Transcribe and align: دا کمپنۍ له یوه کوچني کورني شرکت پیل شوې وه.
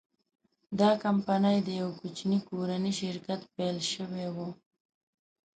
دا 0.79 0.89
کمپنۍ 1.03 1.57
له 1.65 1.71
یوه 1.81 1.93
کوچني 2.01 2.37
کورني 2.49 2.91
شرکت 3.01 3.41
پیل 3.55 3.77
شوې 3.93 4.27
وه. 4.35 4.49